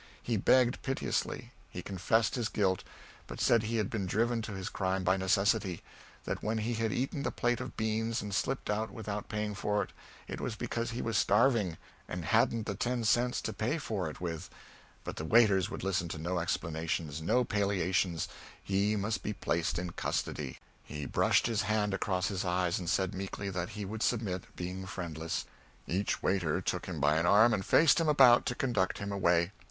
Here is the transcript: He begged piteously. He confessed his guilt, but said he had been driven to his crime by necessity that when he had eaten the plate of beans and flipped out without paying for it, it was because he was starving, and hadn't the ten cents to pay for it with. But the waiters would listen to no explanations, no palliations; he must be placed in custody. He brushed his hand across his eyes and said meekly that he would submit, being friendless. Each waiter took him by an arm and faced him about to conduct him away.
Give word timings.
He 0.23 0.35
begged 0.35 0.81
piteously. 0.81 1.51
He 1.69 1.83
confessed 1.83 2.33
his 2.33 2.49
guilt, 2.49 2.83
but 3.27 3.39
said 3.39 3.61
he 3.61 3.77
had 3.77 3.91
been 3.91 4.07
driven 4.07 4.41
to 4.41 4.53
his 4.53 4.67
crime 4.67 5.03
by 5.03 5.15
necessity 5.15 5.83
that 6.23 6.41
when 6.41 6.57
he 6.57 6.73
had 6.73 6.91
eaten 6.91 7.21
the 7.21 7.29
plate 7.29 7.61
of 7.61 7.77
beans 7.77 8.19
and 8.19 8.33
flipped 8.33 8.67
out 8.71 8.89
without 8.89 9.29
paying 9.29 9.53
for 9.53 9.83
it, 9.83 9.91
it 10.27 10.41
was 10.41 10.55
because 10.55 10.89
he 10.89 11.03
was 11.03 11.19
starving, 11.19 11.77
and 12.07 12.25
hadn't 12.25 12.65
the 12.65 12.73
ten 12.73 13.03
cents 13.03 13.41
to 13.41 13.53
pay 13.53 13.77
for 13.77 14.09
it 14.09 14.19
with. 14.19 14.49
But 15.03 15.17
the 15.17 15.23
waiters 15.23 15.69
would 15.69 15.83
listen 15.83 16.07
to 16.07 16.17
no 16.17 16.39
explanations, 16.39 17.21
no 17.21 17.43
palliations; 17.43 18.27
he 18.63 18.95
must 18.95 19.21
be 19.21 19.33
placed 19.33 19.77
in 19.77 19.91
custody. 19.91 20.57
He 20.83 21.05
brushed 21.05 21.45
his 21.45 21.61
hand 21.61 21.93
across 21.93 22.27
his 22.27 22.43
eyes 22.43 22.79
and 22.79 22.89
said 22.89 23.13
meekly 23.13 23.51
that 23.51 23.69
he 23.77 23.85
would 23.85 24.01
submit, 24.01 24.45
being 24.55 24.87
friendless. 24.87 25.45
Each 25.85 26.23
waiter 26.23 26.59
took 26.59 26.87
him 26.87 26.99
by 26.99 27.17
an 27.17 27.27
arm 27.27 27.53
and 27.53 27.63
faced 27.63 28.01
him 28.01 28.09
about 28.09 28.47
to 28.47 28.55
conduct 28.55 28.97
him 28.97 29.11
away. 29.11 29.51